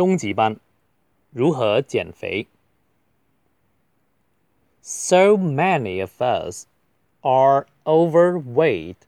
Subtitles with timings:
[0.00, 0.58] 中级班，
[1.30, 2.46] 如何减肥？
[4.80, 6.66] So many of us
[7.22, 9.06] are overweight.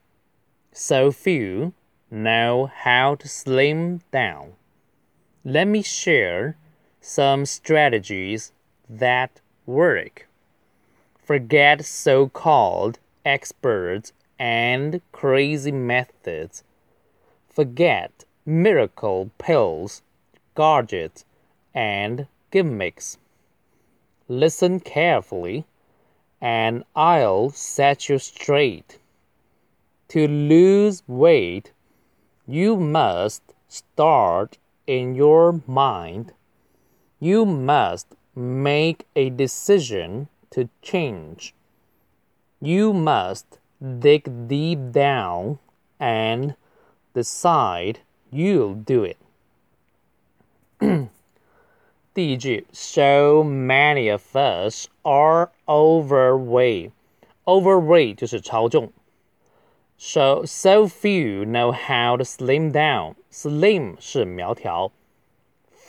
[0.72, 1.72] So few
[2.10, 4.54] know how to slim down.
[5.44, 6.56] Let me share
[7.00, 8.52] some strategies
[8.88, 10.26] that work.
[11.24, 16.62] Forget so called experts and crazy methods.
[17.48, 20.02] Forget miracle pills,
[20.55, 21.25] gadgets,
[21.73, 23.17] and gimmicks.
[24.27, 25.65] Listen carefully,
[26.41, 28.99] and I'll set you straight.
[30.09, 31.71] To lose weight,
[32.45, 36.33] you must start in your mind.
[37.19, 41.53] You must make a decision to change.
[42.61, 43.59] You must
[43.99, 45.59] dig deep down
[45.99, 46.55] and
[47.13, 47.99] decide
[48.31, 49.17] you'll do it.
[52.14, 56.90] 第一句，So many of us are overweight.
[57.44, 58.92] Overweight 就是超重。
[59.96, 63.14] So so few know how to slim down.
[63.30, 64.92] Slim 是苗条，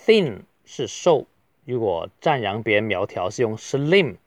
[0.05, 1.27] thin 是瘦。
[1.65, 4.17] 如果赞扬别人苗条是用 slim，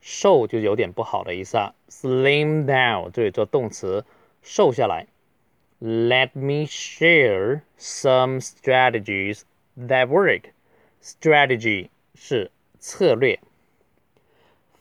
[0.00, 1.74] 瘦就有点不好的意思啊。
[1.88, 4.04] Slim down 这里做动词，
[4.42, 5.06] 瘦下来。
[5.80, 9.42] Let me share some strategies
[9.80, 10.52] that work.
[11.02, 13.38] Strategy 是策略。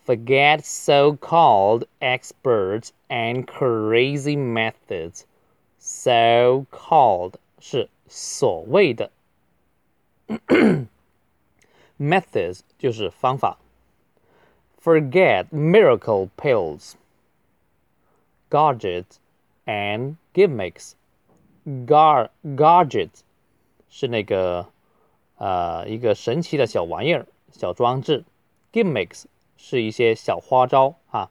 [0.05, 5.25] Forget so-called experts and crazy methods.
[5.79, 9.11] So-called 是所谓的，
[11.99, 13.57] methods 就是方法。
[14.79, 16.93] Forget miracle pills,
[18.51, 19.17] gadgets,
[19.65, 20.93] and gimmicks.
[21.65, 23.21] Gar gadgets
[23.89, 24.67] 是那个
[25.39, 28.23] 呃一个神奇的小玩意儿、小装置，
[28.71, 29.25] gimmicks
[29.57, 31.29] 是一些小花招啊，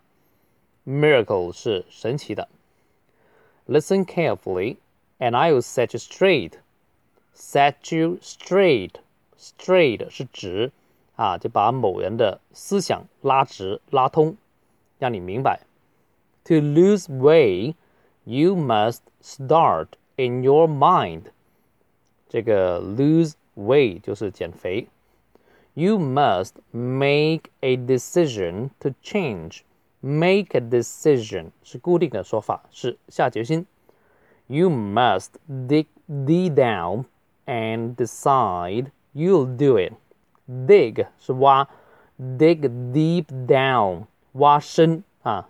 [0.87, 2.49] miracle 是神奇的。
[3.67, 4.77] Listen carefully,
[5.19, 6.53] and I will set you straight.
[7.35, 8.93] Set you straight.
[9.39, 10.73] Straight 是直
[11.17, 14.37] 啊，就把某人的思想拉直、拉通，
[14.99, 15.61] 让你明白。
[16.45, 17.75] To lose weight,
[18.25, 21.25] you must start in your mind.
[22.29, 24.89] 这个 lose weight 就是减肥。
[25.75, 29.61] You must make a decision to change.
[30.01, 33.67] Make a decision 是固定的说法，是下决心。
[34.47, 37.07] You must dig deep down
[37.47, 39.95] and decide you'll do it.
[40.47, 41.67] Dig 是挖，
[42.19, 45.49] dig deep down 挖深啊，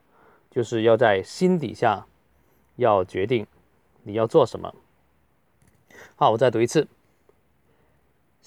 [0.50, 2.06] 就是要在心底下
[2.76, 3.46] 要决定
[4.04, 4.72] 你要做什么。
[6.14, 6.86] 好，我再读一次。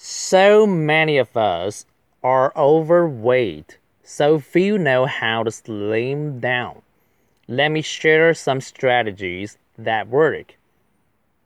[0.05, 1.85] So many of us
[2.21, 6.81] are overweight, so few know how to slim down.
[7.47, 10.57] Let me share some strategies that work.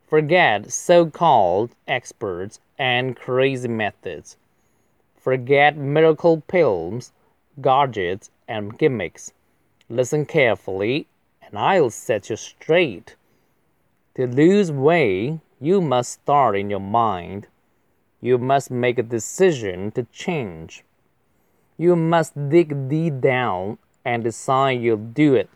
[0.08, 4.36] Forget so called experts and crazy methods.
[5.20, 7.12] Forget miracle pills,
[7.60, 9.32] gadgets, and gimmicks.
[9.88, 11.06] Listen carefully,
[11.42, 13.14] and I'll set you straight.
[14.16, 17.46] To lose weight, you must start in your mind.
[18.20, 20.84] You must make a decision to change.
[21.76, 25.48] You must dig deep down and decide you'll do it.